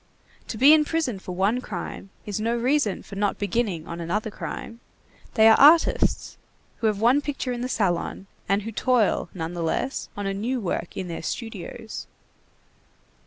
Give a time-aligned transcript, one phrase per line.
[0.47, 4.31] To be in prison for one crime is no reason for not beginning on another
[4.31, 4.79] crime.
[5.35, 6.39] They are artists,
[6.77, 10.97] who have one picture in the salon, and who toil, nonetheless, on a new work
[10.97, 12.07] in their studios.